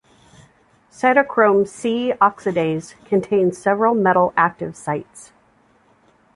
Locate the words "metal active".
3.93-4.75